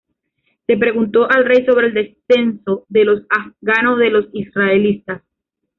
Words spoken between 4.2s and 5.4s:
israelitas.